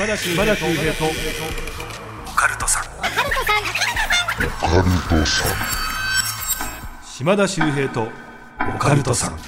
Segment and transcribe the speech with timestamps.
[0.00, 1.08] 島田秀平とオ
[2.34, 2.84] カルトさん。
[7.04, 8.08] 島田秀平と
[8.74, 9.38] オカルトさん。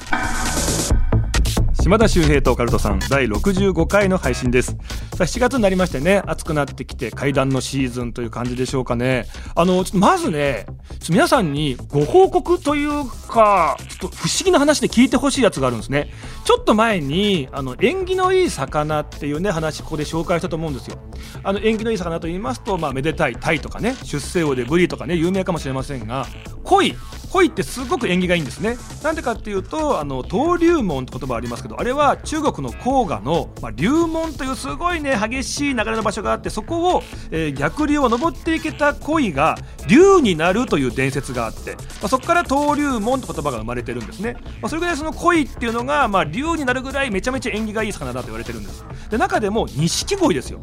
[1.80, 4.77] 島田秀平とオカルトさん第65回の配信です。
[5.16, 9.29] さあ7月になりましてね暑くなってきて階段のシーズンという感じでしょうかね。
[9.55, 10.66] あのちょっとまずね
[11.11, 16.11] 皆さんにご報告というかちょっと不思議な話で聞いてほしいやつがあるんですね。
[16.45, 20.99] ちょっと前にあの縁起のいい魚っていうね話ここで紹介したと思うんですよ。
[21.43, 26.26] あの縁起のいい魚と言いますとまあめでたい鯛とかね出世魚でブリとかね有名かもしれませんが
[26.62, 26.95] 鯉。
[27.32, 28.76] 鯉ってすごく縁起がいいんですね。
[29.03, 39.56] なんでかっていうとあの登竜門って言葉ありますけどあれは中国の黄河の、まあ、竜門というすごいね激しい流れの場所があってそこを、えー、逆流を登っていけた鯉が
[39.89, 48.84] 竜になるという伝説があって、まあ、そこから登竜門って言葉が生まれてるんですね、まあ、それぐらいその鯉っていうのが、まあ、竜になるぐらいめちゃめちゃ縁起がいい魚だと言われてるんです。
[49.11, 50.61] で中でも錦鯉ですよ。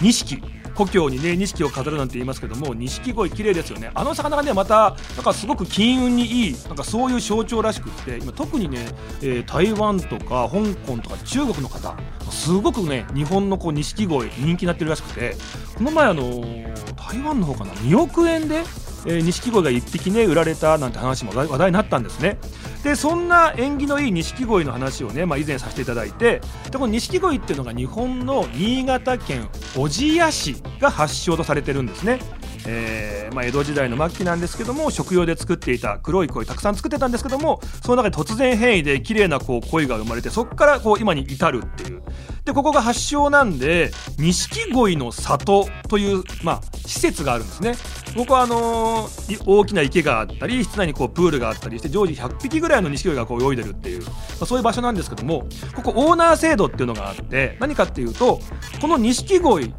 [0.00, 0.42] 錦。
[0.78, 3.90] 故郷にね錦を飾るなんて言いますけども錦鯉綺麗ですよね。
[3.94, 8.86] あの魚がねまたなんかすごく金運にいいなんかそういう象徴らしくって今特にね、
[9.20, 11.96] えー、台湾とか香港とか中国の方
[12.30, 15.34] すごくね日本のこう錦鯉人気になってるらしくて
[15.76, 18.62] この前あのー、台湾の方かな2億円で
[19.06, 22.38] え錦鯉が1匹ね売られたなんて話も話題になったんですね。
[22.82, 32.20] でそんな縁起のいい錦鯉の話をね、まあ、以前させていただいてでこの錦鯉っていうのが日本の新潟県小千谷市が発祥とされてるんですね。
[32.66, 42.02] えーまあ、江戸時代の末期なんですけども食用で作っていた黒い鯉たくさん作ってたんですけどもその中で突然変異で綺麗なこう鯉が生まれてそこからこう今に至るっていう。
[42.44, 47.74] でここが発祥なんで錦鯉の里という、まあ、施設があるんですね。
[48.16, 58.40] ここはあのー、大きな池があったり室内にこうプールがあったりして常時100匹ぐらいの錦鯉がこう泳いでるっていう、まあ、そういう場所なんですけどもここオーナー制度っていうのがあって何かっていうと
[58.80, 59.74] この錦鯉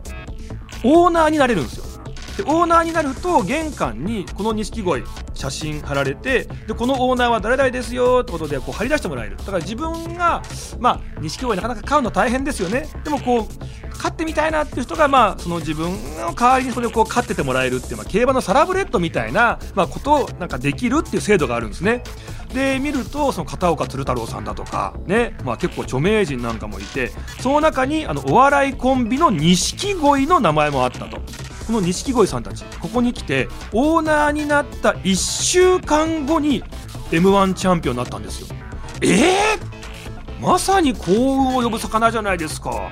[0.83, 1.88] オーナーになれるんですよ。
[2.39, 9.35] でオーナーになると玄関にこの錦鯉写真貼られてでこのオーナーは誰々ですよってことでこう貼り出してもらえる。
[9.35, 10.41] だから自分が
[10.79, 12.87] まあ錦鯉なかなか飼うの大変ですよね。
[13.03, 22.03] でもこう飼ってみたいなっていう人がまあその自分の代わりにそれをこう飼っててもらえるっていう、まあ、競馬のサラブレッドみたいな、まあ、ことをなんかできるっていう制度があるんですね。
[22.53, 27.11] で見るとその片岡鶴太郎さんだとかね、まあ、結構著名人なんかもいて
[27.41, 31.19] その中にあのお笑いコンビの錦鯉の名前もあったと。
[31.69, 36.63] この錦鯉さんたちここに来てオーナーになった1週間後に
[37.11, 38.47] m 1チャンピオンになったんですよ。
[39.03, 42.91] えー、まさに幸運を呼ぶ魚じゃないですか。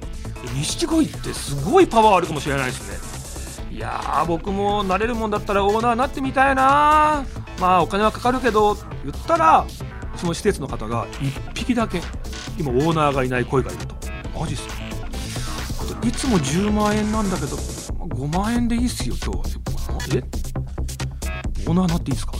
[0.53, 3.75] 錦鯉ってすごいパワーあるかもしれないですね。
[3.75, 7.25] いやー僕もなれるもんだったらオーナーになってみたいな。
[7.59, 9.65] まあお金はかかるけど言ったら
[10.17, 11.99] その施設の方が1匹だけ
[12.59, 13.95] 今オーナーがいない声がいると。
[14.39, 14.75] マジっすか。
[16.07, 17.57] いつも10万円なんだけど。
[18.17, 19.59] 5万円でいいっすよ今日
[20.17, 20.23] え？
[21.67, 22.33] オーナーなっていいですか？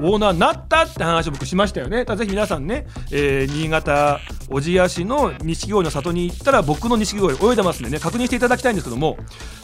[0.00, 2.04] オーナーなったって話を僕しましたよね。
[2.04, 9.16] ぜひ皆さんね、えー、新潟小千谷市の錦鯉の里に行ったら僕の錦鯉泳いでますんでね確認していただきたいんですけども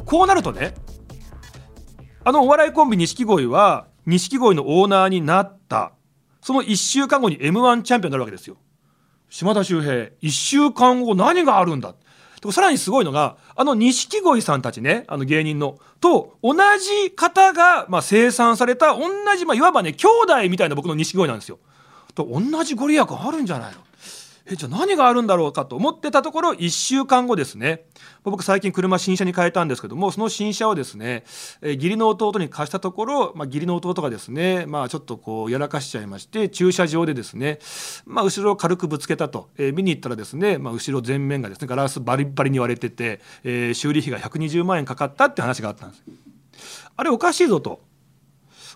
[0.04, 0.75] こうなるとね
[2.25, 5.93] あのお笑いコンビ錦鯉は錦鯉のオーナーになった。
[6.41, 8.56] その1週間後に m 1チャンピオンになるわけですよ。
[9.28, 11.94] 島田秀平1週間後何があるんだ。
[12.53, 21.58] さらにすごいのがあの錦鯉さんたちねあの芸人のと同じ方が、まあ、生産された同じ、まあ、いわばね兄弟みたいな僕の錦鯉なんですよ。
[22.14, 23.78] と同じご利益あるんじゃないの？
[24.50, 27.84] えじゃあ何があるんだろうかと思ってたところ1週間後ですね。
[28.25, 31.25] 僕最近車新車に変えたんですけどもその新車をですね、
[31.60, 37.58] え義理の弟に貸したところ、まあ、義理の弟がですね、まあ、ちょっとこうやらかしちゃいまして駐車場でですね、
[38.06, 46.03] まあ、後ろを軽くぶつけたと、えー、見に行ったらですね、まあ、後ろ前面がですねガラスバリバリに割れてて、えー、修理費が120万円かかったって話があったんです。
[46.97, 47.88] あれおかしいぞと。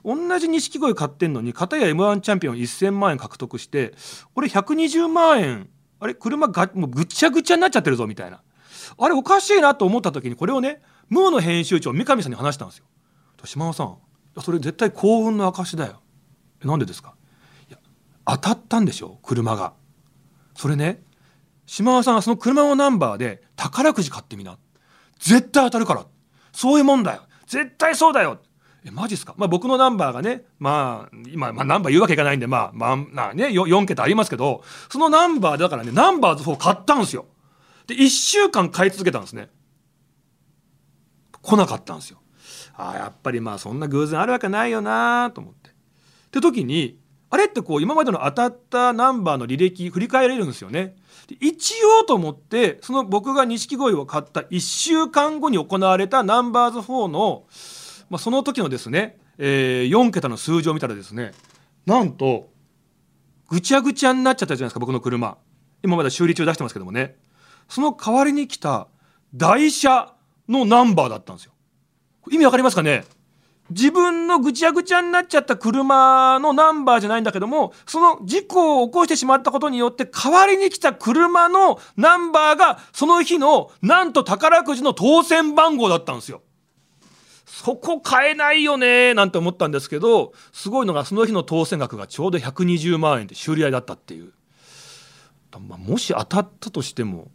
[0.04, 3.94] 同じ錦鯉買ってんのに片や m 1チャンピオン1000万円獲得して
[4.34, 5.68] 俺120万円
[6.00, 8.43] あれ車がもうぐちゃぐちゃになっちゃってるぞみたいな。
[8.99, 12.87] あれおかしいなと思った時にこれをねムーの編集長三上さんに話したんですよ。
[13.44, 13.96] 島尾さん
[14.40, 16.02] それ絶対幸運の証だよ。
[16.64, 17.14] えなんでですか？
[17.69, 17.78] いや
[18.26, 19.75] 当たったんでしょ車が。
[20.56, 21.02] それね
[21.66, 24.58] 島尾さんはその車のナンバーで宝くじ買ってみな。
[25.20, 26.05] 絶対当たるから。
[26.52, 27.22] そういうもんだよ。
[27.46, 28.40] 絶対そうだよ。
[28.84, 37.26] えマジっすか、まあ、僕のナンバーがねまあ今、まあ、ナンバー言うわけいかないんでまあまあなね 4, 4桁ありますけどそのナンバーだからねナンバーズ4買ったんですよ。
[37.87, 39.49] で1週間買い続けたんですね。
[41.43, 42.19] 来なかったんですよ。
[42.75, 45.70] ああやっぱりまあそんな偶然あるわけないよなと思って。
[45.70, 45.73] っ
[46.31, 46.99] て時に
[47.31, 50.96] あれってこう今までの当たったナンバーの履歴振り返れるんですよね。
[51.29, 57.44] で一応と思ってその僕が錦鯉を買った1週間後に行われたナンバーズ4の、
[58.12, 61.32] まあ、その時のですね、えー、4桁の数字を見たらですね
[61.87, 62.50] なんと
[63.49, 65.38] ぐちゃぐちゃになっちゃったじゃないですか僕の車。
[65.82, 67.17] 今まだ修理中出してますけどもね。
[67.69, 68.88] その代わりに来た
[69.35, 70.14] 台車
[70.49, 71.53] のナンバーだったんですよ。
[72.31, 73.05] 意味わかりますかね？
[73.70, 86.43] 自分のぐちゃぐちゃになっちゃった車のナンバーじゃないんだけどもその事故を起こしてしまったことによって代わりに来た車のナンバーがその日のなんと宝くじの当選番号だったんですよ。
[87.64, 94.32] そこ買えないよねなんて思ったんですけどすごいのがその日の当選額がちょうど120万円で修理代だったっていう、
[95.69, 97.29] まあ、もし当たったとしても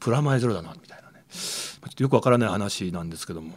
[0.00, 1.24] プラマイゼロだなみたいなね。
[1.30, 3.52] ちょっとよくわからない話なんですけども。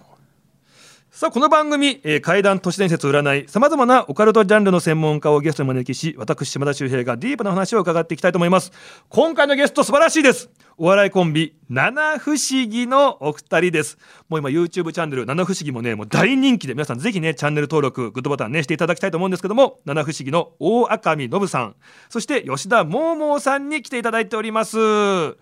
[1.09, 8.71] さあこの番組、えー、怪談都市伝説占いさまざまなオカルトジャンルの専門家をゲストに招きし私島田秀平がディープな話を伺っていきたいと思います。
[9.09, 10.49] 今回のゲスト素晴らしいです。
[10.77, 13.97] お笑いコンビ七不思議のお二人です。
[14.29, 21.75] もう今 YouTube チャンネル七不思議もねもう大人気で皆さんぜひねチャンネル登録グッドボタンねしていただきたいと思うんですけども七不思議の大赤見信さん。
[22.09, 24.77] そして吉田桃々さんに来ていただいております。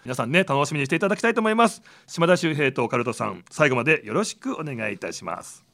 [0.04, 1.82] 皆さんね楽しみにしていただきたいと思います。
[2.08, 5.66] 島田秀平とオカルトさん最後までよろしくお願いいたします。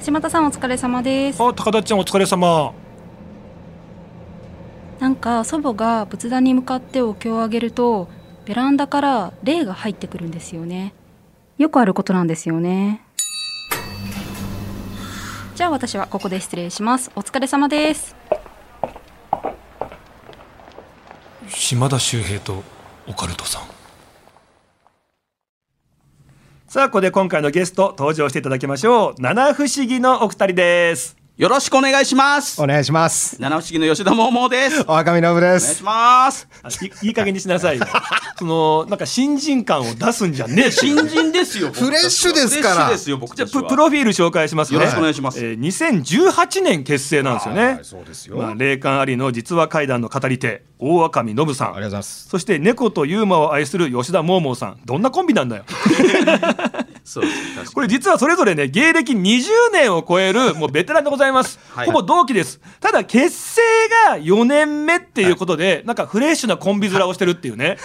[0.00, 1.42] 島田さんお疲れ様です。
[1.42, 2.74] あ高田ちゃんお疲れ様
[5.04, 8.08] なんか祖母が仏壇に向かってお経をあげると
[8.46, 10.94] ベランダから霊が入ってくるんですよね。
[11.58, 13.02] よくあることなんですよね。
[15.54, 17.10] じゃあ私はここで失礼します。
[17.16, 18.16] お疲れ様です。
[21.48, 22.62] 島田秀平と
[23.06, 23.62] オカルトさん。
[26.66, 29.20] さあここで今回のゲスト登場していただきましょう。
[29.20, 31.23] 七不思議のお二人です。
[31.36, 32.62] よろしくお願いします。
[32.62, 33.42] お願いします。
[33.42, 34.84] 七不思議の吉田桃です。
[34.86, 36.46] お赤身信でお願いしすます。
[37.02, 37.84] いいい加減にしなさいよ。
[38.38, 42.74] そのなんか新人感を出すんじゃねえ新人ですよフレッシュですから。
[42.74, 43.62] フレッシュですよ僕じゃあたちは。
[43.64, 44.78] ププロフィール紹介しますね。
[44.78, 45.44] よろしくお願いします。
[45.44, 47.64] えー、2018年結成なんですよね。
[47.64, 48.36] はいそうですよ。
[48.36, 51.68] まあ、霊感ありの実話怪談の語り手大赤見信さん。
[51.70, 52.28] ありがとうございます。
[52.28, 54.76] そして猫とユーマを愛する吉田桃々さん。
[54.84, 55.64] どんなコンビなんだよ
[57.04, 57.24] そう
[57.74, 61.86] これ実はそれぞれね芸歴20年を超えるもうベテランでございます、はい。
[61.86, 62.60] ほぼ同期です。
[62.80, 63.62] ただ結成
[64.08, 67.76] が4年目っていうことで、なんかフレッシュなコンビ面をしてるっていうね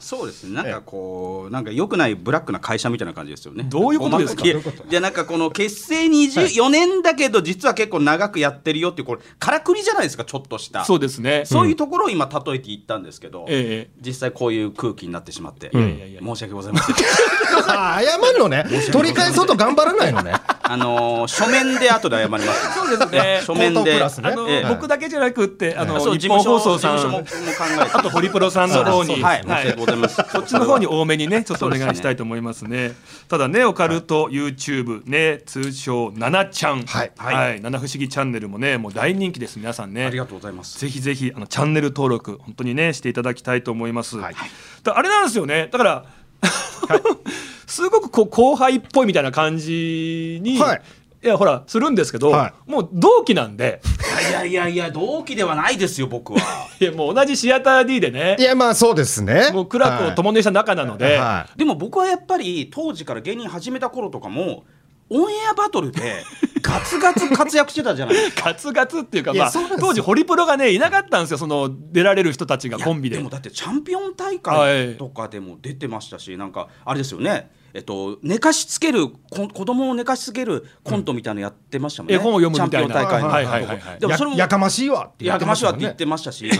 [0.00, 0.54] そうですね。
[0.54, 3.64] なんかこうなんか良くないブラックな会社みたいな感じですよね。
[3.68, 4.42] どういうことですか？
[4.42, 10.24] じゃあなんかこの結成24年だけど実は結構長くやってるよっていうこれからくりじゃないですか？
[10.24, 10.84] ちょっとした。
[10.84, 11.44] そうですね。
[11.44, 14.00] そういうところを今例えて言ったんですけど、ええ。
[14.04, 16.96] 実際こういう空気になってしまって、いやいやいや申し訳ございません。
[17.68, 18.64] あ謝るのね。
[18.92, 20.32] 取り返そうと頑張らないのね
[20.70, 23.40] あのー書面で後で謝ります、そうですね。
[23.44, 24.02] 書面で。
[24.02, 24.66] あの、ええ。
[24.68, 26.96] 僕だけじゃなくってあの、日本放送さん。
[26.96, 29.96] あとホリプロさんの方に、はい、申し訳ござい。
[29.96, 30.26] ません。
[30.26, 32.92] そっちの方に多めにねちょっとお願いしたいと思いますね。
[33.28, 36.84] ただねオカルト YouTube ね通称ナナちゃん。
[36.84, 37.12] はい。
[37.16, 37.60] はい。
[37.60, 40.04] 七不思議チャンネルもねもう大人気です皆さんね。
[40.04, 40.78] ありがとうございます。
[40.78, 44.16] ぜひぜひあのチャンネル登録本当にねしていただきたいと思います。
[44.18, 44.34] はい。
[44.82, 45.68] だあれなんですよね。
[45.70, 46.04] だから、
[47.70, 50.82] すごくこう後輩っぽいみたいな感じに、はい。
[51.22, 53.82] いやほらするんですけど、はもう同期なんで、
[54.30, 56.40] いやいやいや同期ではないですよ僕は。
[56.80, 58.36] いやもう同じシアター D でね。
[58.38, 59.50] い、やまあそうですね。
[59.52, 64.64] もう苦楽を共にした仲なので、はでも僕はやっぱり当時から芸人始めた頃とかも
[65.10, 66.24] オンエアバトルで
[66.62, 68.44] ガツガツ活躍してたじゃないですか。
[68.44, 73.16] ガツガツっていうかまあ当時ホリプロがねいなかったんですよその出られる人たちがコンビで。
[73.16, 77.50] いやもだってチャンピオン大はい会とかでも出てましたし、なんかあれですよね。
[77.72, 82.94] えっと、寝かしつけるこ子供を寝かしつけるコントみたいなのやってましたもんね、絵本を読むみたいな。
[82.94, 83.28] 大会の。
[83.28, 86.50] はいはいでもそれもやかましいわって言やってましたわって言ってましたし、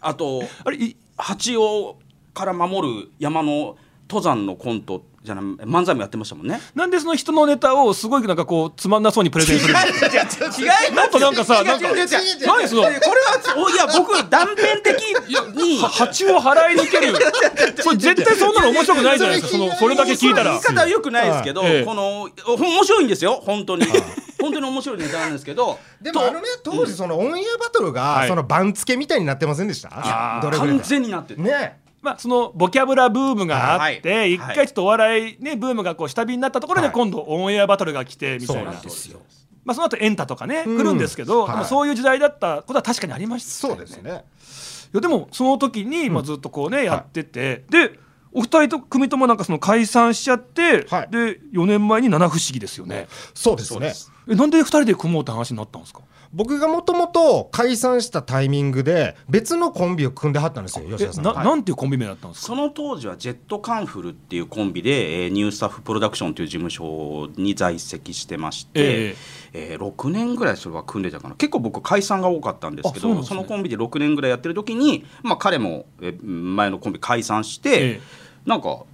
[0.00, 1.98] あとあれい蜂を
[2.34, 3.76] から守る山の
[4.08, 6.60] 登山のコントじゃない漫才もやってましたもんね。
[6.74, 9.80] なんでその人のネタをすごいなんかこうつまんなそうにプレゼンするの？
[9.80, 9.86] 違い
[10.92, 12.08] もっとなんかさなんか何
[12.68, 12.82] その？
[12.82, 13.00] これは
[13.56, 15.00] おいや僕断片的
[15.54, 15.78] に。
[15.78, 17.14] 蜂を払い抜ける。
[17.82, 19.58] それ絶対そんなの面白くないじゃないですか。
[19.58, 20.50] そのそれだけ聞いたら。
[20.50, 23.86] 言い方はよくないですけど、このお面白いんですよ本当に。
[24.40, 25.66] 本当に面白いネタなんですけど。
[25.66, 27.94] とでもあのね当時そのオンエアバトルはい。
[28.22, 29.88] がその番付みたいになってませんでした？
[30.42, 34.34] 完全になってる、ねまあ、そのボキャブラブームがあって、はい。
[34.34, 36.94] 一回ちょっとお笑い、ね、ブームがこう下火になったところではい。
[36.94, 39.20] 今度オンエアバトルが来てみたいな、そうなんですよ。
[39.64, 44.24] まあ、その後エンタとかね、うん来るんですけど、はいでもそういう時代だったことは確かにありましたそうですね。
[44.92, 47.98] いやでもその時に、まあ、ずっとこうね、やっててで
[48.32, 51.08] お二人と組ともなんかその解散しちゃって、はい。
[51.10, 53.06] で4年前に七不思議ですよね。
[53.34, 53.92] そうですね。
[54.28, 56.00] えなんで二人で組もうって話になったんですか？
[56.34, 62.46] 僕がもともと解散したタイミングで別のコンビを組んではったんですよ吉え田さんななんていうコンビ名だったんですか？
[62.46, 69.16] その当時はジェットカンフルっていうコンビで、えーニュースタッフプロダクションという事務所に在籍してまして、え
[69.52, 69.76] え。
[69.76, 71.34] ー6年ぐらいそれは組んでたかな。
[71.34, 78.00] 結構僕解散が多かったんですけどそあそのコンビで6年ぐらいやってる時に、まあ、彼も、えー前のコンビ解散して、ええ。
[78.46, 78.84] なんか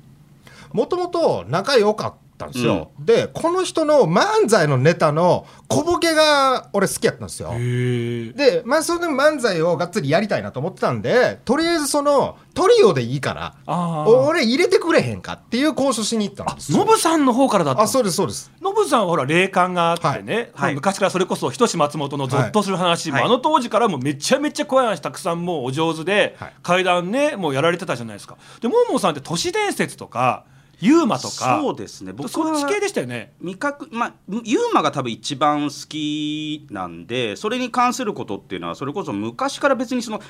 [0.73, 7.50] もともと仲良かったんですよ、でこの人の漫才のネタの小ボケが俺好きやったんですよ。
[7.52, 13.54] でまあそれで漫才をがっつりやりたいなと思ってたんでとりあえずそのトリオでいいから
[14.07, 16.78] 俺入れてくれへんかっていう交渉しに行ったんあですよ。
[16.78, 18.50] ノブさんの方からだったあそうですそうです。
[18.62, 20.49] ノブさんはほら霊感があってね、はい。
[20.54, 23.25] はい昔からそれこそ人志松本のゾッとする話、はい。
[23.25, 26.52] あの当時からもうめちゃめちゃ怖い話たくさんもうお上手で、はい。
[26.62, 28.37] 階段ねもうやられてたじゃないですか。
[28.61, 30.45] でモーモーさんって都市伝説とか
[30.80, 31.61] ユーマとか。
[31.62, 32.12] そうですね。
[32.12, 33.32] 僕そっち系でしたよね。
[33.40, 40.20] 味覚まあユーマが多分一番好きなんでそれに関することっていうのはそれこそ昔から別にその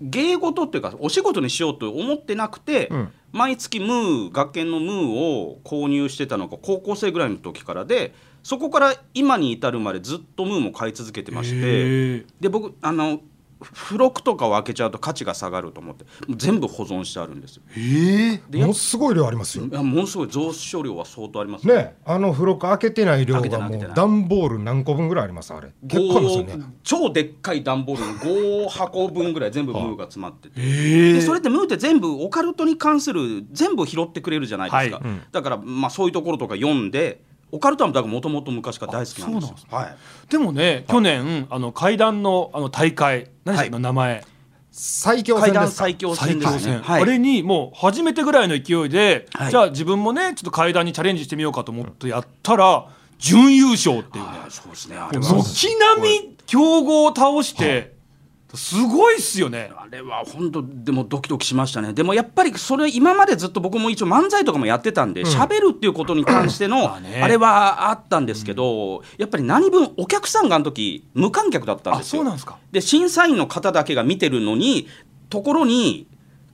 [0.00, 3.12] 芸事っていうかお仕事にしようと思ってなくて、うん。
[3.36, 13.20] 毎月ムー学研のムーを購入してたのが高校生ぐらいの時からでそこから今に至るまでずっとムーも買い続けてましてで僕あの
[13.62, 16.04] 付録とかを開けちゃうと価値が下がると思って
[16.36, 17.62] 全部保存してあるんですよ。
[17.76, 19.64] ええでやっものすごい量ありますよ。
[19.64, 21.96] いやものすごい蔵書量は相当ありますね。
[22.04, 25.54] あの付録開けてない量がもう段ボール何個分ぐらいあります？
[25.54, 25.72] あれ。
[25.88, 26.56] 結構ありますよね。
[26.56, 30.60] ご超でっかい段ボールの5箱分ぐらい全部ムーが詰まってて。
[30.60, 35.06] へえでそれってムーって全部オカルトに関する全部拾ってくれるじゃないですか、はい。
[35.06, 35.22] うん。
[35.32, 37.22] だからまあそういうところとか読んで
[37.52, 39.54] オカルトはもともと昔から大好きなんですよ。
[39.56, 39.96] あそうはい、
[40.28, 43.30] でもね去年あの階段のあの大会。
[43.44, 43.70] 何でしたっけ？
[43.70, 44.24] の名前、
[44.72, 47.02] 最強階戦です最強最戦です強戦、ねはい。
[47.02, 49.50] あれにもう初めてぐらいの勢いで、はい。
[49.50, 52.88] じゃあ自分もねちょっと階段にチャレンジしてみようかと思ってやったら
[53.18, 54.30] 準優勝っていうね。
[54.50, 57.95] 軒並み強豪を倒して
[58.56, 59.70] すごいっすよね。
[59.76, 72.58] あれは本当でもドキドキしましたねでもやっぱりそれ今までずっと僕も一応漫才とかもやってたんで喋、るっていうことに関してのまあれはあったんですけど、やっぱり何分お客さんがあの時無観客だったんあですよそうなんですか。
[72.72, 74.88] で審査員の方だけが見てるのに
[75.28, 76.06] ところに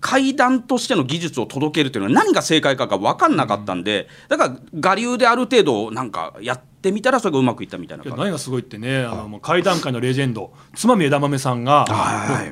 [0.02, 11.86] 階段としての技術を届けるというのは何が正解かが分かんなかったんでだから我流である程度なんかやってみたらそれがうまくいったみたいな何がすごいってねあのもう階段界のレジェンドつまみ枝豆さんが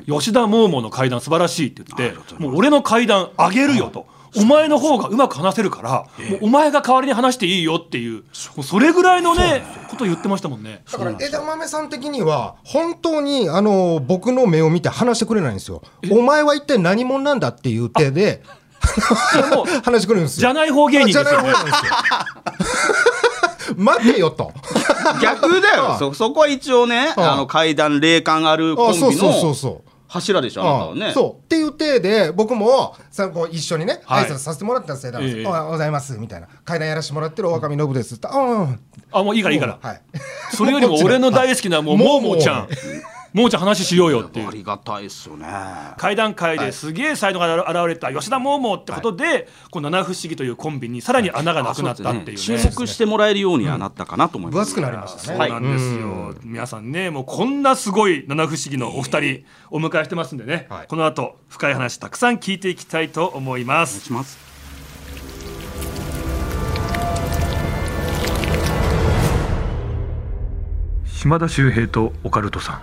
[0.07, 4.07] 吉田桃もの階段素晴らしいって言ってもう俺の階段上げるよと。
[4.37, 5.91] お前の方がうまく話せるから、
[6.29, 10.83] もうお前が代わりに話していいよっていう、それぐらいのね、ことを言ってましたもんね。
[10.91, 15.81] だから枝豆さん的には本当にあの僕の目を見て話してくれないんですよ。
[16.11, 18.41] お前は一体何者なんだっていう手で
[19.83, 20.41] 話してくれるんですよ。
[20.41, 21.53] じゃない方芸人ですよねじゃない。
[21.53, 23.75] 方なんですよ。
[23.77, 24.51] 待てよと。
[25.21, 29.90] 逆だよそそこは一応ねあああの階段霊感あるコンビあそうそうそうのそう。
[30.11, 31.11] 柱でしょあなたはあね。
[31.13, 31.43] そう。
[31.43, 34.25] っていう体で僕もさこう一緒にね、はい。
[34.25, 35.45] 挨拶させてもらったんですよ、ええ。
[35.45, 36.47] おはようございますみたいな。
[36.65, 38.15] 階段やらせてもらってる大上信です。
[38.15, 38.31] って、う
[38.63, 38.79] ん。
[39.11, 39.79] あ、もういいからいいから。
[39.81, 40.01] はい、
[40.53, 42.37] それよりも俺の大好きなもう、もうもう。
[42.39, 42.67] ちゃん。
[43.33, 44.47] もうちゃん話しようよっていう。
[44.49, 45.47] ありがたいっすよね。
[45.97, 52.35] 階段階ですげえ才能が現れた吉田桃もってことで、この七不思議というコンビにさらに穴がなくなったっていうね。
[52.37, 55.37] 注目してもらえるようにはなったかなと思います、分厚くなりましたね。
[55.37, 60.87] そうなんですよ、皆さんねもうこんなすごい七不思議のお二人お迎えしてますんでね、はい。
[60.87, 64.37] この後深い話たくさん聞いていきたいと思いまお願いすします。
[71.05, 72.81] 島田秀平とオカルトさん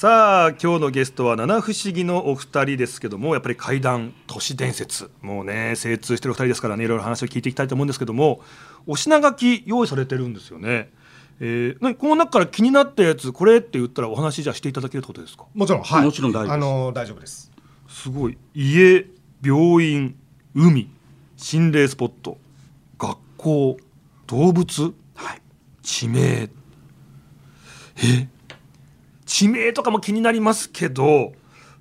[0.00, 5.10] さあ今日のゲストは七不思議のお二人ですけどもやっぱり怪談都市伝説。
[5.20, 8.40] もうね精通してるお二人ですからねいろいろ話を聞いていきたいと思うんですけども
[8.86, 10.90] お品書き用意されてるんですよね、
[11.38, 15.44] えー、なこの中から気になったやつこれって言ったらお話じゃあしていただけるってことですか？
[15.52, 16.52] もちろん、はい、もちろん大丈夫です。
[16.54, 17.52] あの大丈夫です。
[17.86, 19.04] すごい家
[19.44, 20.16] 病院
[20.54, 20.88] 海
[21.36, 22.38] 心霊スポット
[22.98, 23.76] 学校
[24.28, 25.42] 動物はい
[25.82, 26.48] 地名
[28.02, 28.28] え
[29.30, 31.32] 地名とかも気になりますけど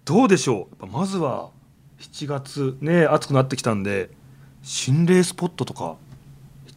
[0.06, 0.86] どうでしょう？
[0.86, 1.50] まずは
[2.00, 4.12] 7月ね暑くなってきたんで
[4.62, 5.98] 心霊スポットとか行っ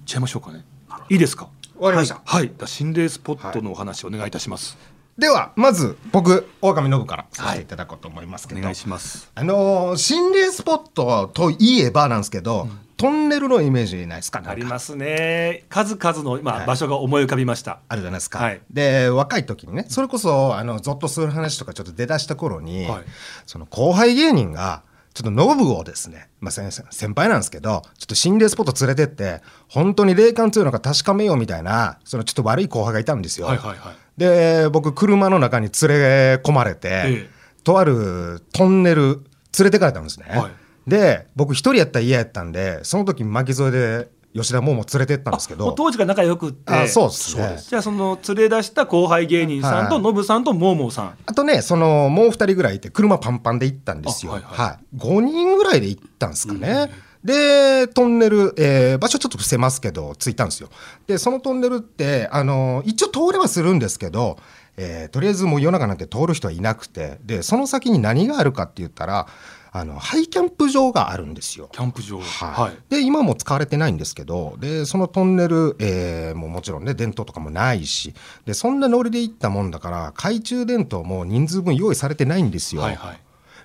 [0.06, 0.64] ちゃいましょうかね。
[1.10, 1.50] いいですか？
[1.76, 2.22] わかりました。
[2.24, 2.46] はい。
[2.46, 4.78] じゃあ心霊スポットのお話お願いいたします、
[5.18, 7.66] ではまず僕大上信からさせてい。
[7.66, 9.30] ただこうと思いますけど、お願いします。
[9.34, 12.68] あのー心霊スポットといえばなんですけど、
[13.02, 14.40] トンネルのイメージないですか？
[14.46, 15.64] ありますね。
[15.68, 16.66] 数々の、まあはい。
[16.68, 17.80] 場所が思い浮かびました。
[17.88, 18.60] あるじゃないですか、はい。
[18.70, 23.04] で若い時にねそれこそあのゾッとする話とかちょっと出だした頃に、はい。
[23.44, 33.48] その後輩芸人がちょっとノブをですね、まあ、先生先輩なんですけどちょっと心霊スポット連れてって本当に霊感強いのか確かめようみたいなそのちょっと悪い後輩がいたんですよ。
[33.48, 33.96] はいはいはい。
[34.16, 37.30] で僕車の中に連れ込まれて、ええ。
[37.64, 39.24] とあるトンネル
[39.58, 40.26] 連れてかれたんですね。
[40.28, 40.52] はい
[40.86, 45.66] で僕一人やったら嫌やったんでその時巻き添えで吉田桃も連れてったんですけど。
[45.66, 46.72] もう当時から仲良くって。
[46.72, 47.58] あそうですね。
[47.68, 50.02] じゃあその連れ出した後輩芸人さんとはい。
[50.02, 51.18] ノブさんとモーモーさん。
[51.26, 54.32] あとね、そのもう2人ぐらいいて、車パンパンで行ったんですよ。
[54.32, 54.96] あははい。
[54.96, 54.98] い。
[54.98, 56.90] 5人ぐらいで行ったんですかね。
[57.22, 60.70] で、トンネル、えー場所ちょっと伏せますけど、着いたんですよ。
[61.06, 64.38] で、そのトンネルって、あの一応通れはするんですけど、
[64.78, 69.26] えーとりあえずもう夜中なんて通る人はいなくて、で、その先に何があるかって言ったら、
[69.74, 71.70] あのハイキャンプ場があるんですよ。
[71.72, 72.18] キャンプ場。
[72.18, 72.26] はい。
[72.60, 72.78] はい。
[72.90, 78.14] で今も使われてないんですけどでそのトンネル、えーもうもちろんね電灯とかもないし
[78.44, 82.82] でそんなノリで行ったもんだから懐中電灯も人数分用意されてないんですよ。
[82.82, 83.20] はいはい。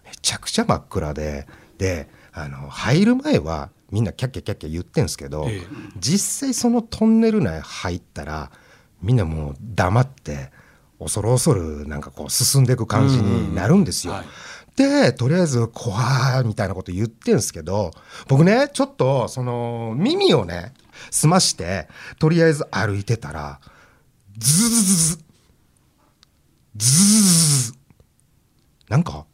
[0.06, 1.46] めちゃくちゃ真っ暗で
[1.78, 5.62] であの入る前はみんなキャッキャキャッキャ言ってんすけど、ええ。
[5.98, 8.52] 実際そのトンネル内入ったら
[9.02, 10.52] みんなもう黙って
[11.00, 14.14] 恐る恐るなんかこう進んでいく感じになるんですよ。
[14.14, 14.24] はい。
[14.24, 14.30] で、
[15.14, 17.92] とりあえず、怖い、みたいなこと言ってんすけど、
[18.28, 20.74] 僕ね、ちょっと、その、耳をね、
[21.12, 21.88] 澄まして、
[22.20, 23.60] とりあえず歩いてたら、
[24.38, 25.18] ズズズズ、
[26.76, 27.74] ズズズズ、
[28.90, 29.26] なんか、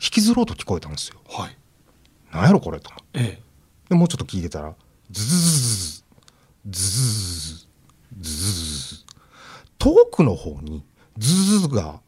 [0.00, 1.20] 引きずろうと聞こえたんですよ。
[1.28, 1.56] はい。
[2.32, 3.20] なんやろこれと思って。
[3.20, 3.42] ええ、
[3.88, 4.74] で、もうちょっと聞いてたら、
[5.10, 6.04] ズズズズ、
[6.66, 7.68] ズズズズ、
[8.20, 9.04] ズズズズ、
[9.78, 10.84] 遠くの方に、
[11.16, 12.00] ズズズが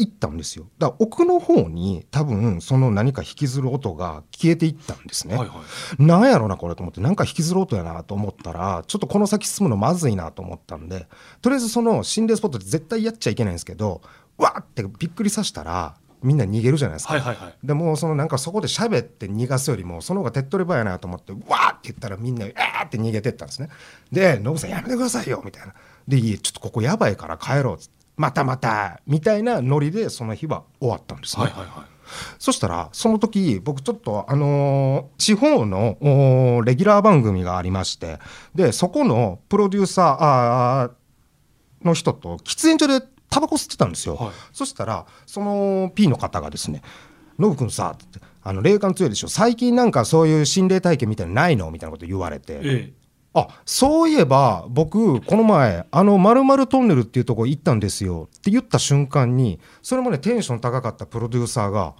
[0.00, 0.66] 行ったんですよ。
[0.78, 5.54] だから奥の方に多分その何か引きずる音が消えていったんですね、はいは
[5.98, 6.02] い。
[6.02, 11.06] なんやろなこれと思ってなんか引きずる音やなと思ったらちょっとこの先進むのまずいなと思ったんで
[11.42, 14.00] とりあえずその心霊スポットって絶対やっちゃいけないんですけど
[14.36, 17.54] わーってびっくりさせたらみんな逃げるじゃないですか、はいはいはい。
[17.64, 23.70] でもうそのなんかそこで喋って逃がすよりもその方が手っ取り早いなと思ってわーって言ったらみんな「えー!」って逃げてったんですね。
[24.12, 25.74] で「ノブさんやめてくださいよ」みたいな。
[26.06, 31.86] で「いえちょっとここやばいから帰ろう」っつってまたまたみたいなノリでその日は終わったんですね、はいはいはい。
[32.38, 35.96] そしたらその時僕ちょっとあのー地方の
[36.66, 38.18] レギュラー番組がありまして
[38.54, 44.30] でそこのプロデューサーの人と喫煙所でタバコ吸ってたんですよ、はい。
[44.52, 46.82] そしたらその P の方がですね
[47.38, 49.28] 「ノブ君さ」ってあの霊感強いでしょ？
[49.28, 52.52] 最近なんかそういう心霊体験みたいなのないの?」みたいなこと言われて。
[52.54, 52.60] え
[52.96, 52.99] え
[53.32, 58.28] あそういえば僕この前あの〇〇トンネルっていうとこ行ったんですよ。
[58.36, 61.94] って言った瞬間にそれもねテンション高かったプロデューサーが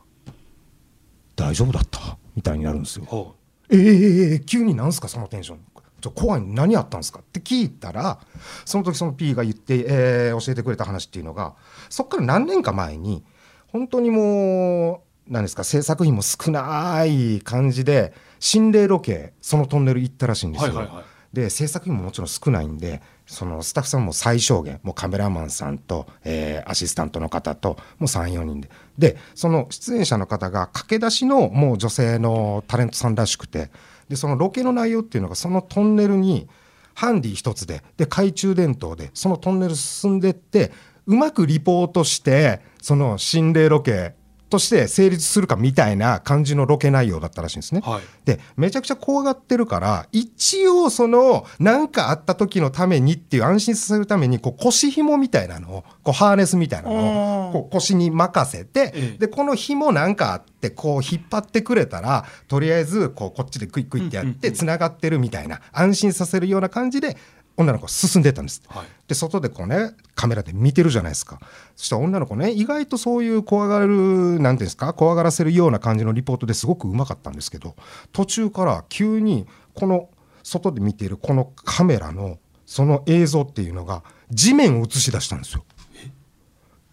[1.37, 3.05] 「大丈夫だった」みたいになるんですよ。
[3.07, 3.35] ほ
[3.69, 5.07] えー、急になんすか？
[5.07, 5.61] そのテンション。
[6.01, 6.43] ちょ怖い。
[6.43, 7.21] 何やったんですか？
[7.21, 8.19] って聞いたら
[8.65, 11.55] その時その P が言って、えー教えてくれた話っていうのが
[11.89, 13.23] そっから何年か前に
[13.69, 15.63] 本当にもう何ですか？
[15.63, 20.75] 制作費も少ない感じで心霊ロケそのトンネル行ったらしいんですよ。
[20.75, 28.71] はいはいはいで制作費ももちろん少ないんでそのスタッフさんも最小限もうカメラマンさんと、えーアシスタントの方ともう34人で。
[28.99, 33.71] でその出演者の方が駆け出しのもう女性のタレントさんらしくて
[34.09, 36.49] でそのロケの内容っていうのがそのトンネルに
[36.95, 40.73] ハンディ一つでで懐中電灯でそのトンネル進んでって
[41.07, 44.15] うまくリポートしてその心霊ロケ
[44.51, 47.81] として成立するかみたいな感じのロケ内容だったらしいんですね。
[47.83, 48.03] はい。
[48.25, 59.19] でめちゃくちゃ怖がってるから一応その何かあった時のためにっていう安心させるためにこう腰紐みたいなのをこうハーネスみたいなのをこう腰に任せて、ええ。
[59.19, 67.17] でこの紐なんかあってこう引っ張ってくれたらとりあえずこうこっちでクイックイってやってつながってるみたいな安心させるような感じで
[67.61, 68.63] 女の子は進んでったんです。
[68.69, 68.87] はい。
[69.07, 71.39] で外でこうねカメラで見てるじゃないですか。
[71.77, 77.77] そしたら女の子ね意外とそういう怖がるなんていうんですか怖がらせるような感じのリポートですごくうまかったんですけど
[78.13, 80.09] 途中から急にこの
[80.43, 85.65] 外で見ているこのカメラのその映像っていうのが地面を映し出したんですよ。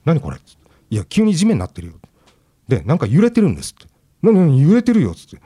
[0.06, 0.38] 何これ？
[0.90, 1.94] いや急に地面になってるよ。
[2.68, 3.86] でなんか揺れてるんですって。
[4.22, 4.34] 何？
[4.36, 4.62] 何？
[4.62, 5.46] 揺れてるよっつって。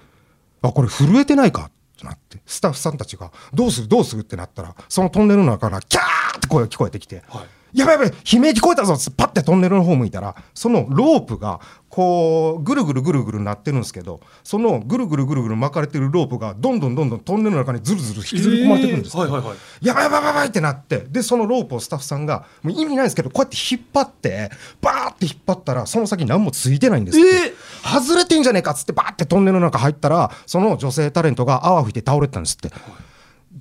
[0.62, 1.70] あこれ震えてないか？
[2.02, 7.61] ってなってスタッフさんたちがどうするどうするってなったらそのトンネルの中からキャーって声が聞こえてきて、はい。
[7.74, 11.60] やばいやばい悲鳴聞こえたぞっつってパッてトンネルの方向いたらそのロープが
[11.92, 19.86] こうぐるぐるぐるぐるなってるんですけどそのぐるぐるぐるぐる巻かれてるロープがどんどんどんどんトンネルの中にずるずる引きずり込まれてくるんですえーはいはいはい。
[19.86, 27.54] やばいやばいやばいってなってでそのロープをスタッフさんがもう意味ないですけどこうやって引っ張ってバーって引っ張ったらその先何もついてないんですって、
[27.84, 32.70] 外れてんじゃねえかっつってバーってトンネルの中入ったらその女性タレントが泡吹いて倒れてたんですって。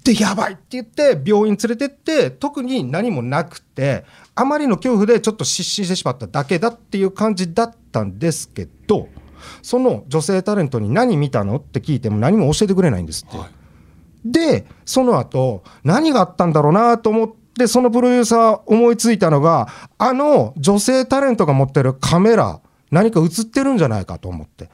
[0.05, 9.09] でやばいって言って病院連れてって特に何もなくてあまりの恐怖でちょっと失神してしまっただけだっていう感じだったんですけど
[9.63, 13.39] その女性タレントに何見たのって聞いても何も教えてくれないんですって。
[14.25, 22.61] でその後何があったんだろうなと思ってそのプロデューサー思いついたのがあの女性タレントが持ってるカメラ
[22.91, 24.69] 何か映ってるんじゃないかと思って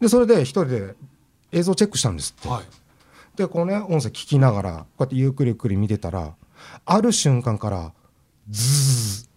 [0.00, 0.94] でそれで一人で
[1.52, 2.48] 映像チェックしたんですって。
[2.48, 2.77] はい
[3.38, 6.34] でこうね音声聞きながらこうやってゆっくりゆっくり見てたら
[6.84, 7.92] ある瞬間から
[8.50, 9.28] ズー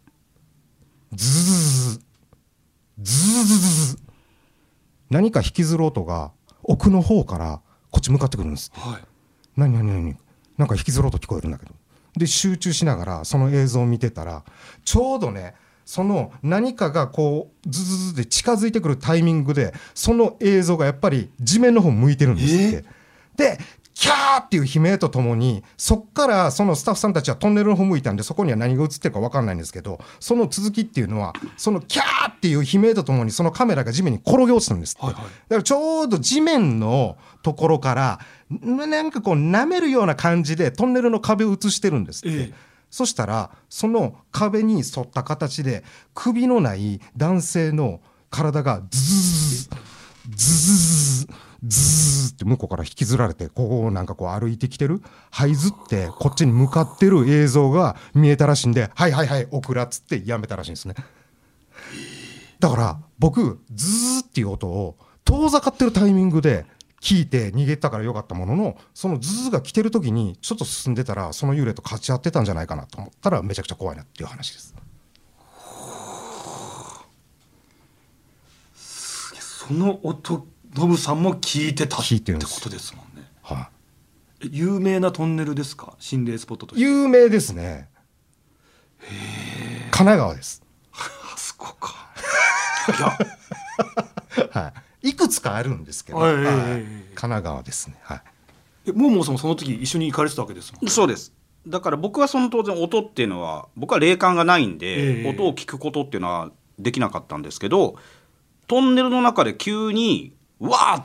[1.13, 2.01] ズー
[2.99, 3.97] ズーズ
[5.11, 6.31] 何か引きずる音が
[6.63, 7.61] 奥の方から
[7.91, 9.03] こっち向かってくるんですはい
[9.55, 10.17] 何何何
[10.57, 11.73] なんか引きずる音聞こえるんだけど
[12.17, 14.43] で集中しながらその映像を見てたら
[14.83, 15.53] ちょうどね
[15.85, 23.01] その何かがこうズズズで近づいてくるタイミングでその映像がやっぱり地面の方向いてるんですって。
[23.35, 23.57] で
[24.01, 35.05] キャーっていう悲鳴とともにそっからそのスタッフさんたちはトンネルの方向いたんでそこには何が映ってるか分かんないんですけどその続きっていうのはそのキャーっていう悲鳴とともにそのカメラが地面に転げ落ちたんですって。
[35.05, 35.23] はいはい。
[35.23, 38.19] だからちょうど地面のところから
[38.51, 42.53] んなんかこう舐めるような感じでトンネルの壁を映してるんですって、ええ。
[42.89, 45.83] そしたらその壁に沿った形で
[46.15, 49.69] 首のない男性の体がズズズ
[50.31, 60.95] ズズズズーって向こうから引きずられてこうなんかこう歩いてきてる這いずってこっちに向かってる映像が見えたらしいんで「はいはいはいオクラ」っつってやめたらしいんですね。
[62.59, 66.65] だから僕ズーっていう音を遠ざかってるタイミングで
[67.01, 74.75] 聞いて逃げたからよかったもののそのズーが来てる時にちょっと進んでたらその幽霊とかち合ってたんじゃないかなと思ったらめちゃくちゃ怖いなっていう話です。
[79.67, 80.45] その音
[80.75, 83.27] ノブさんも聞いてたってことですもんね。
[83.41, 83.69] は
[84.43, 85.95] え有名なトンネルですか？
[85.99, 86.89] 心霊スポットとい、して。
[86.89, 87.89] 有名ですね。
[89.91, 90.63] 神奈川です。
[90.93, 91.93] あそこか。
[92.97, 93.17] いや。
[94.61, 95.09] はい。
[95.09, 97.97] いくつかあるんですけど、はい神奈川ですね。
[98.03, 98.21] はい。
[98.87, 101.33] えもうもうさんもその時一緒に行かれてたわけですもんそうです。
[101.67, 105.29] だから僕はその当然音っていうのは僕は霊感がないんで、ええ。
[105.29, 107.95] 音を聞くことっていうのはできなかったんですけど
[108.67, 111.01] トンネルの中で急に「わー!」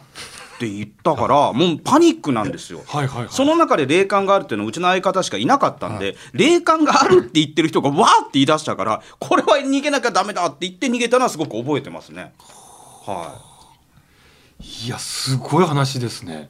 [0.56, 2.82] って言ったからもうパニックなんですよ。
[2.86, 12.32] はいはいはいその中で霊感があるっていうのはうちの相方しかいなかったんで、霊感があるって言ってる人がわーって言い出したからこれは逃げなきゃダメだって言って逃げたのはすごく覚えてますね。
[13.04, 13.34] は
[14.58, 16.48] いやすごい話ですね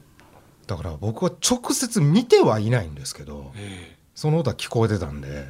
[0.65, 5.45] だから僕は直接見てはいないんですけど、ええその音は聞こえてたんで、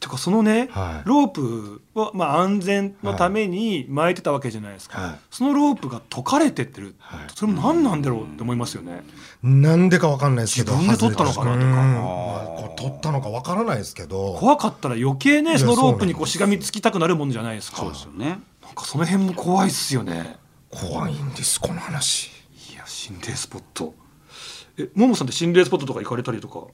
[0.00, 1.08] てかそのね、はい。
[1.08, 5.18] ロープは、まあ、安全のために巻いてたわけじゃないですか、はい。
[5.30, 7.20] そのロープが解かれてってる、はい。
[7.34, 9.02] それも何なんだろうって思いますよね、
[9.42, 11.66] なんでかわかんないですけど、自分で取ったのかなとか。
[11.66, 17.78] まあ取ったのかわからないですけど、怖かったら余計ねやそのロープにこうしがみつきたくなるもんじゃないですか。
[17.78, 18.40] そうですよね。
[18.62, 20.36] なんかその辺も怖いっすよね。
[20.70, 22.30] 怖いんですこの話。
[22.72, 23.94] いや心霊スポット。
[24.78, 26.66] えももさんって心霊スポットとか行かれたりとか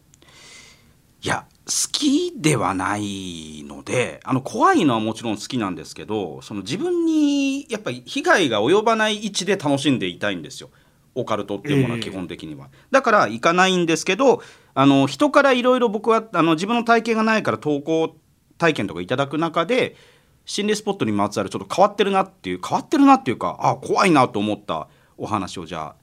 [1.23, 10.71] いや好きではないのであの怖いのはもちろん好きなんですけどその自分にやっぱり被害が及ばない位置で楽しんでいたいんですよ。
[11.15, 12.03] オカルトっていうものはええ。
[12.05, 14.41] 基本的には、だから行かないんですけど
[14.75, 18.17] あの人からいろいろ僕はあの自分の体験がないから投稿
[18.59, 19.97] 体験とかいただく中で
[20.45, 25.95] 心霊スポットにまつわるちょっと変わってるなっていう変わってるなっていうかあ怖いなと思ったお話をじゃあ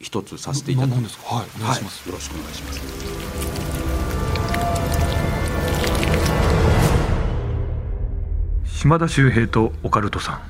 [0.00, 3.61] 一つさせていただきなますはいお願いします、はい、よろしくお願いします
[8.82, 10.42] 島田秀平とオカルトさん。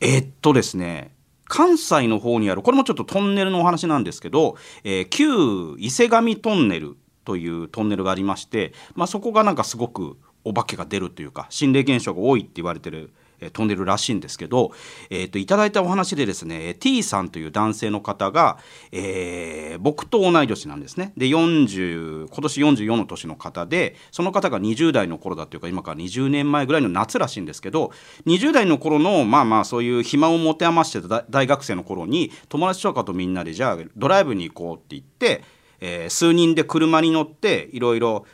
[0.00, 14.72] えーっとですね関西の方にあるこれもちょっとトンネルのお話なんですけど、えー旧伊勢神トンネルというトンネルがありまして、まあ、そこがなんかすごくお化けが出るというか心霊現象が多いって言われてるえートンネルらしいんですけど、
[15.10, 18.58] えー、といただいたお話でですね T さんという男性の方が、
[18.90, 21.12] えー僕と同い年なんですね。
[21.16, 27.92] で40今年44の年の方でその方が20代の頃だというか今から20年前ぐらいの夏らしいんですけど
[28.26, 35.42] 20代の頃のまあまあそういう暇を持て余してた大学生の頃に友達とかとみんなでじゃあドライブに行こうって言って、
[35.80, 38.26] えー数人で車に乗っていろいろ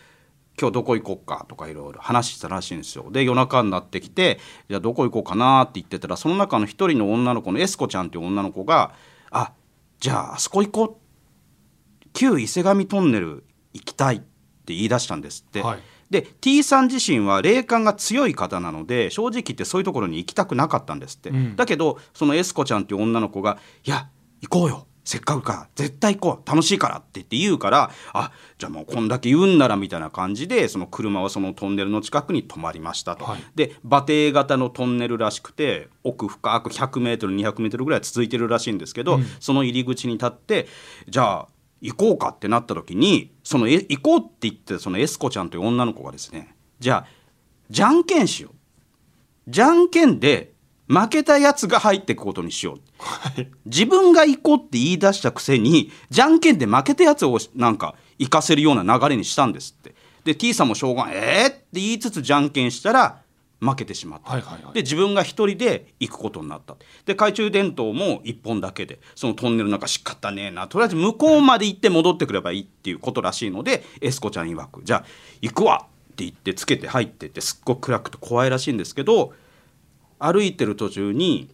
[0.61, 1.47] 今日どこ行こうか？
[1.49, 3.11] とかいろいろ話してたらしいんですよ。
[3.11, 5.62] で夜中になってきてじゃあどこ行こうかな？
[5.62, 8.92] って言ってたらその中の一人の女の子のエスコちゃんっていう女の子が
[9.31, 9.53] 「あ
[10.01, 14.27] じゃああそこ行こう旧伊勢神トンネル行きたい」って
[14.75, 15.62] 言い出したんですって。
[15.62, 15.79] はい。
[16.11, 21.55] で T さん自身は霊感が強い方なので正直言ってそういうところに行きたくなかったんですって、うん。
[21.55, 24.09] だけどそのエスコちゃんっていう女の子が「いや
[24.40, 33.25] 行こうよせっかくから絶対行こう楽しいから」って言って言うからあじゃあもうこんだけ言うんならみたいな感じでその車はそのトンネルの近くに止まりましたと。
[33.25, 33.42] はい。
[33.55, 39.27] で馬蹄型のトンネルらしくて奥深く 100m200m ぐらい続いてるらしいんですけど、うん。
[39.40, 40.68] その入り口に立って
[41.09, 41.49] じゃあ
[41.81, 47.07] 行こうかってなった時にそのえ行こうって言ってそのエスコちゃんという女の子がですねじゃあ
[47.71, 48.55] じゃんけんしよう。
[49.49, 50.53] じゃんけんで
[50.88, 52.79] 負けたやつが入っていくことにしよう。
[53.66, 59.94] 自分が行こうって言い出したくせにじゃんけんで負けたやつをなんか行かせるような流れにしたんですって。
[60.24, 63.22] で T さんもしょうがないえー、って言いつつじゃんけんしたら
[63.61, 64.74] 負けてしまった、はいはいはい。
[64.74, 66.74] で自分が一人で行くことになった。
[67.05, 70.68] で懐中電灯も一本だけでそのトンネルなんかしかったねえな。
[70.68, 74.83] とりあえず向こうまで行って戻ってくればいいっていうことらしいのでエスコちゃん曰く。
[74.85, 75.05] じゃあ
[75.42, 79.33] 行くわって言ってつけて入ってってすっごく暗くて怖いらしいんですけど
[80.18, 81.48] 歩いてる途中に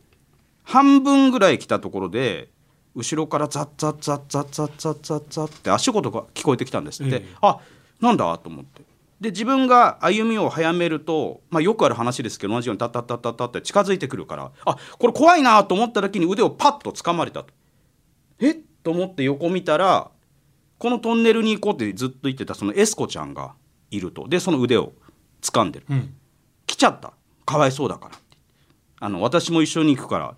[0.63, 2.49] 半分ぐらい来たところで
[2.95, 7.03] 後ろからザッザッザッザッザッザッザッザッって足音が聞こえてきたんです。
[7.03, 7.59] って、ええあ
[8.01, 8.39] なんだ？
[8.39, 8.83] と思って。
[9.21, 17.53] で自分が歩みを早めると、まあ、よくある話ですけど同じようにタッタッタッタッタって近づいてくるからあこれ怖いなと思った時に腕をパッと掴まれたと。
[18.39, 18.53] え？
[18.53, 20.11] っと思って横見たら
[20.79, 23.55] このトンネルに行こうってずっと言ってたそのエスコちゃんが
[23.91, 24.29] いると。
[24.29, 24.93] でその腕を
[25.41, 25.87] 掴んでる。
[25.89, 26.15] うん。
[26.67, 27.13] 来ちゃった。
[27.47, 28.17] かわいそうだから
[29.01, 30.35] あの私も一緒に行くから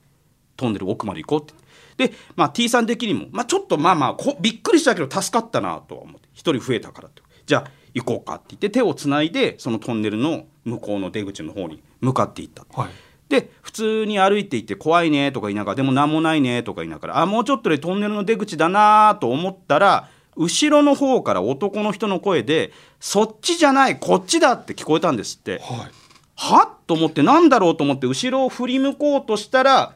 [0.57, 2.09] トンネル奥まで行こうって。
[2.09, 7.23] で、まあ、T さん的にも、まあ、ちょっとまあまあこびっくりしたけど助かったなとは思って一人増えたからって。
[7.47, 12.91] じゃあ行こうかって言って手をつないでそのトンネルの向こうの出口の方に向かっていったはい。
[13.29, 25.61] で普通に歩いていって怖いねとか言いながらでも何もないねとか言いながらあもうちょっとでトンネルの出口だなと思ったら後ろの方から男の人の声で「そっちじゃないこっちだ」って聞こえたんですって。
[25.63, 26.06] はい
[26.37, 29.95] はっと思ってなんだろうと思って後ろを振り向こうとしたら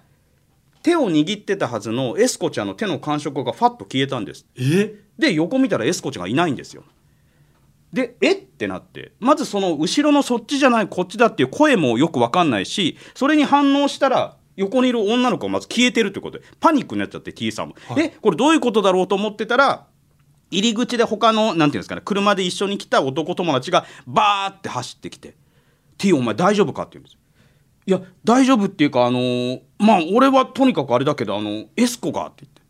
[0.82, 4.46] 手を握ってたはずのエスコちゃんの手の感触がファッと消えたんです。
[4.56, 4.94] え？
[5.18, 6.84] で横見たらエスコちゃんがいないんですよ。
[7.92, 8.32] でえ？
[8.32, 18.04] ってなってまずその後ろのそっちじゃないこっちだっていう声もよく分かんないしそれに反応したら横にいる女の子がまず消えてるということでパニックになっちゃって T さんも、はい。
[18.04, 19.86] えこれどういうことだろうと思ってたら
[20.50, 25.36] 入り口で他のなんていうんですかね車で一緒に来た男友達がバーって走ってきて
[26.00, 27.16] 「T お前大丈夫か?」って言うんです
[27.86, 32.62] いや大丈夫っていうかあのーまあ俺はとにかくあれだけどあのエスコがって言って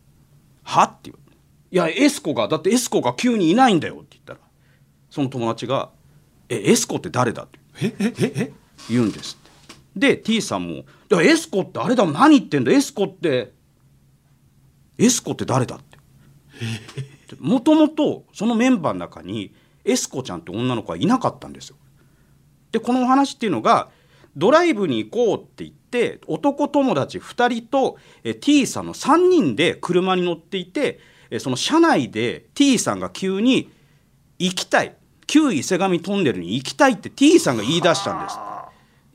[0.64, 1.18] 「は?」って言う
[1.70, 4.40] いやエスコがだってエスコが急にいないんだよ」って言ったら
[5.10, 5.90] その友達が
[6.48, 8.52] 「えエスコって誰だ?」ってええええ？
[8.90, 9.44] 言うんですっ
[9.98, 13.52] てで T さんも「いやエスコってあれだもん何言ってんだエスコって
[14.98, 15.98] エスコって誰だ?」って
[17.38, 19.52] もともとそのメンバーの中に
[19.84, 21.76] エスコちゃんって女の子はいなかったんですよ。
[22.72, 23.88] でこのお話っていうのが
[24.36, 30.98] ドライブに行こうって言って男友達2人とえ T さんの3人で車に乗っていて
[31.30, 33.70] えその車内で T さんが急に
[34.38, 34.96] 行きたい。
[35.26, 38.38] 旧伊勢神トンネルに行きたいって T さんが言い出したんです。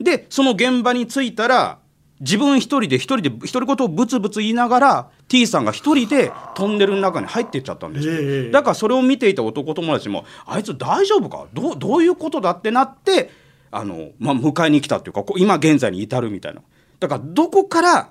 [0.00, 1.78] でその現場に着いたら
[2.20, 8.06] 自分一人で一人で独り言をブツブツ言いながら T さんが一人でトンネルの中に入っていっちゃったんです。
[8.08, 8.50] よ、ええ。
[8.50, 11.46] だからそれを見ていた男友達もあいつ大丈夫か？
[11.52, 13.30] どうどういうことだってなって
[13.70, 16.62] あの、まあ、迎えに来たっていうかこう今現在に至るみたいな。
[17.00, 18.10] だからどこから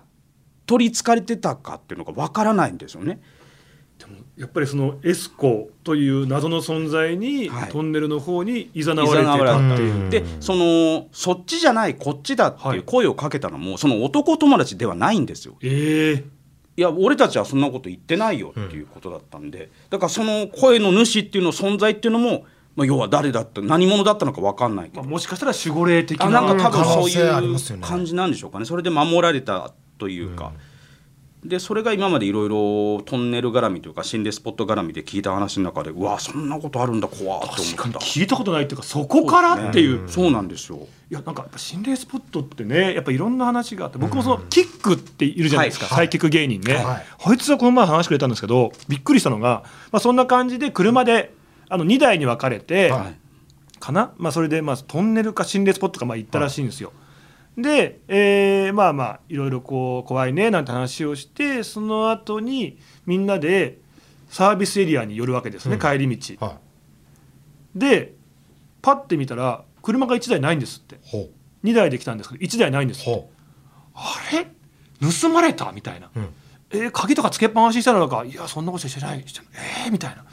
[0.66, 3.20] 取りつかれてたかっていうのがわからないんですよね。
[3.98, 7.72] でもやっぱりそのエスコという謎の存在に、はい。
[7.72, 9.94] トンネルの方に誘われてたっていう。
[9.94, 9.98] う。
[10.06, 10.10] ん。
[10.10, 15.56] でそのそっちじゃないこっちだっていう声をかけたのも、その男友達ではないんですよ。
[15.62, 16.38] ええ。
[16.78, 22.46] いや俺たちはそんなこと言ってないよっていうことだったんで、だからその声の主っていうの存在っていうのも、
[22.78, 28.66] まあ、要は誰だった何者だったのか分かんないけど、まあ、もしかしたら守護霊的なあなんか多分そういう感じなんでしょうかね。
[28.66, 30.54] それで守られたというか、
[31.44, 38.00] でそれが今までいろいろトンネル絡みというか心霊スポット絡みで聞いた話の中でうわそんなことあるんだ怖って確かに思った。
[38.00, 40.08] 聞いたことないっていうかそこからっていう。
[40.08, 40.88] そうなんですよ。
[41.10, 45.96] いやなんかやっぱ心霊スポットってねやっぱいろんな話があって僕もそのキックっているじゃないですか、はい。
[45.96, 47.06] サイキック芸人ね、はい。
[47.18, 51.34] こいつはこの前話してくれたんですけどびっくりしたのが、まあ、そんな感じで車で
[51.70, 53.16] あの2台に分かれて、はい。
[53.80, 56.94] かな、まあ、それでまあトンネルか心霊スポットかまあ行ったらしいんですよ。
[57.58, 63.80] で、えーまあまあいろいろこう怖いねなんて話をしてその後にみんなで
[64.30, 65.80] サービスエリアに寄るわけですね、うん。
[65.80, 66.46] 帰り道。
[66.46, 66.58] は
[67.76, 68.14] で
[68.82, 71.00] パッて見たら車が1台ないんですって。
[71.04, 71.30] ほ
[71.64, 73.28] 2台で来たんですけど1台ないんですって。
[73.94, 74.48] あれ？
[75.22, 75.72] 盗まれた？
[75.72, 76.30] みたいな、うん。
[76.72, 78.26] えー鍵とかつけっぱなしにしたのか？
[78.26, 79.24] いやそんなことしてない。
[79.28, 79.42] して
[79.86, 80.26] えー、みたいな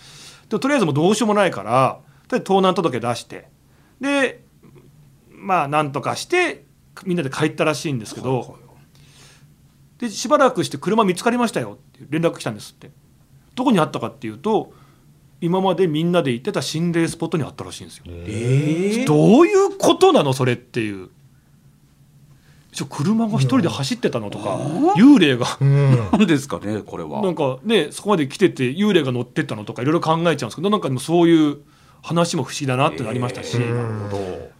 [0.48, 3.48] でとりあえずもうどうしようもないからで盗難届出して
[4.00, 4.42] で
[5.30, 6.64] まあなんとかして
[7.04, 8.58] みんなで帰ったらしいんですけど
[9.98, 12.90] でしばらくして車見つかりましたよって連絡来たんですって
[13.54, 14.72] どこにあったかっていうと
[15.40, 18.04] 今までみんなで行ってた心霊スポットにあったらしいんですよ。
[18.08, 21.10] えどういうことなのそれっていう。
[22.88, 24.30] 車が一人で走ってたの？
[24.30, 24.56] とか、
[24.96, 25.46] 幽霊が。
[25.60, 26.10] ううん。
[26.10, 27.22] なんですかねこれは。
[27.22, 29.64] なんかねそこまで来てて幽霊が乗ってったの？
[29.64, 31.58] とかいろいろ考えちゃうんですけどなんかでもそういう
[32.02, 34.10] 話も不思議だなってなりましたし、うん。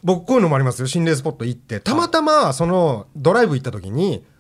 [0.05, 0.87] 僕こういうのもありますよ。
[0.87, 1.81] 心霊スポット行って。
[1.81, 4.34] たまたまそのドライブ行った時にお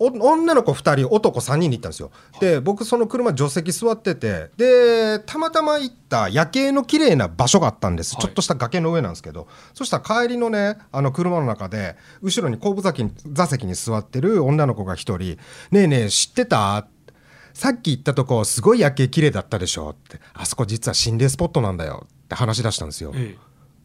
[0.00, 2.10] 女の子2人男3人で行ったんですよ。
[2.40, 8.22] で僕その車助手席座っててでたまたま行った夜景の綺麗な場所があったんです、はい。
[8.22, 9.46] ちょっとした崖の上なんですけど。
[9.74, 15.18] そしたら帰りのねあの車の中で後ろに後部座席に座席に座ってる女の子が1人
[15.70, 16.86] 「ねえねえ知ってた?」
[17.52, 19.90] さっき行ったとこすごい夜景綺麗だったでしょ？
[19.90, 20.18] って。
[20.32, 23.12] あそこ実は心霊スポットなんだよって話し出したんですよ。
[23.14, 23.36] え。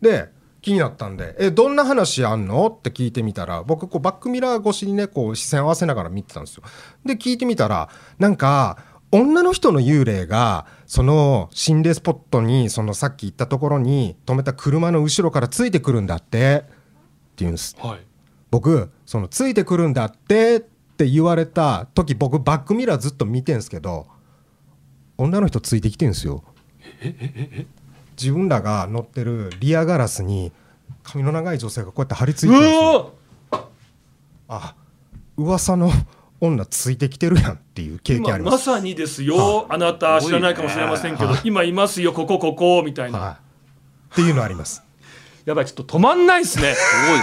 [0.02, 0.30] で
[0.66, 6.64] 気になったんで「えどんな話あんの?」って聞いてみたら僕こうバックミラー越しにねこう視線合わせながら見てたんですよ。
[7.06, 8.78] で聞いてみたらなんか
[9.12, 16.74] 女の人の幽霊がその心霊スポットにそのさっき言ったところに止めた車の後ろからついてくるんだってって
[17.38, 17.76] 言うんです。
[17.80, 18.00] えはい
[18.52, 24.08] 僕そのついてくるんだってって言われた時僕バックミラーずっと見てんすけど
[25.18, 26.44] 女の人ついてきてんすよ
[28.20, 30.52] 自分らが乗ってるリアガラスに
[31.04, 33.14] 髪の長い女性がこうやって張り付いてるんですよ。
[33.52, 33.66] うわ
[34.48, 34.76] あ
[35.38, 35.92] 噂の
[36.40, 39.78] 女ついてきてるやんっていう経験あ今りまますさにですよ、あ。
[39.78, 44.14] なた知らないかもしれませんけど、はい今いますよここここみたいな、はい。
[44.14, 44.84] っていうのあります。
[45.46, 46.74] やばいちょっと止まんないですね。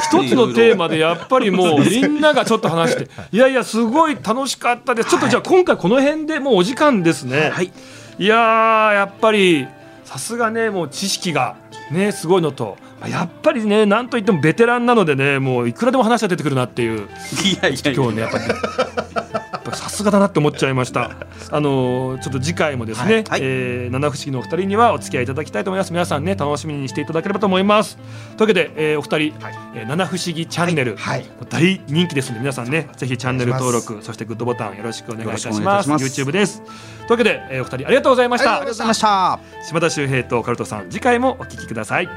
[0.07, 3.09] 一つのテーマでやっぱりもうみんながちょっと話して。
[3.33, 5.11] いやいやすごい楽しかったです。
[5.11, 7.72] ちょっとじゃあ今回この辺でもうお時間ですね、はい。
[8.18, 9.66] いやーやっぱり
[10.12, 11.57] さすがねもう知識が
[11.90, 16.98] ねすごいのとまあやっぱりねなんといってもベテランなのでねもういくらでも話が出てくるなっていう。
[16.98, 21.12] いやいや今日ねやっぱりやっぱりさすがだなって思っちゃいました。
[21.51, 23.25] あのーちょっと次回もですね、はい。
[23.29, 23.40] はい。
[23.42, 25.92] えー七不思議のお二人にはお付き合いいただきたいと思います。
[25.92, 27.96] 皆さんね楽しみにしていただければと思います。
[27.96, 28.05] とい
[28.38, 29.35] うわけで、えーお二人、
[29.75, 31.25] えー七不思議チャンネル、はい。
[31.48, 36.05] 大人気ですので皆さんねぜひチャンネル登録そしてグッドボタンよろしくお願いいたしますます。
[36.05, 36.62] YouTube です。
[36.62, 39.38] というわけで、えーお二人ありがとうございました、ありがとうございました。
[39.68, 42.09] 島田秀平とカルトさん次回もお聞きください。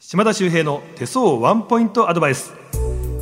[0.00, 2.54] 島田秀平の手相ワンポイントアドバイス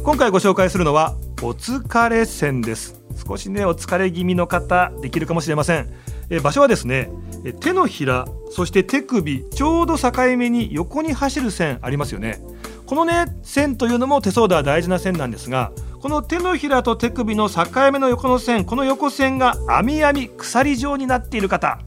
[0.06, 3.02] 今回ご紹介するのはお疲れ線です。
[3.26, 5.92] 少しねお疲れ気味の方できるかもしれません。
[6.30, 7.10] え場所はですね
[7.44, 12.40] え手のひらそして手首ちょうど境目に横に走る線ありますよね。
[12.86, 21.80] このね線というのも手相では大事な線なんですがこの手のひらと手首の境目の横の線この横線が網網鎖状になっている方。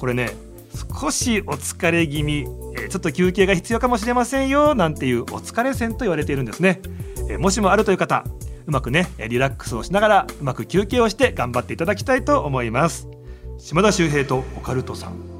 [0.00, 0.30] これね
[0.98, 2.46] 少しお疲れ気味、
[2.78, 6.80] えーちょっと休憩が必要かもしれませんよなんていうお疲れ線と言われているんですね、
[7.28, 8.24] えもしもあるという方
[8.66, 13.08] うまくねリラックスをしながらうまく休憩をして頑張っていただきたいと思います。
[13.58, 15.37] 島田秀平とオカルトさん。